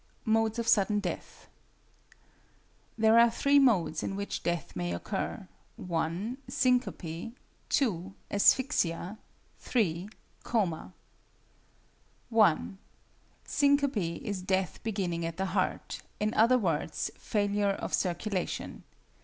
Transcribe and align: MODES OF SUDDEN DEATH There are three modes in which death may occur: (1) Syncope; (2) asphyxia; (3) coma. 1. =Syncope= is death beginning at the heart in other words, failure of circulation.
MODES 0.25 0.57
OF 0.57 0.67
SUDDEN 0.67 0.99
DEATH 0.99 1.47
There 2.97 3.19
are 3.19 3.29
three 3.29 3.59
modes 3.59 4.01
in 4.01 4.15
which 4.15 4.41
death 4.41 4.75
may 4.75 4.93
occur: 4.95 5.47
(1) 5.75 6.39
Syncope; 6.47 7.33
(2) 7.69 8.15
asphyxia; 8.31 9.19
(3) 9.59 10.09
coma. 10.41 10.93
1. 12.31 12.79
=Syncope= 13.45 13.97
is 14.15 14.41
death 14.41 14.81
beginning 14.81 15.23
at 15.23 15.37
the 15.37 15.45
heart 15.53 16.01
in 16.19 16.33
other 16.33 16.57
words, 16.57 17.11
failure 17.15 17.69
of 17.69 17.93
circulation. 17.93 18.81